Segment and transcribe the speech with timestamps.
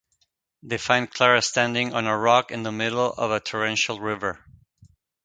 [0.63, 4.43] They find Clara standing on a rock in the middle of a torrential river.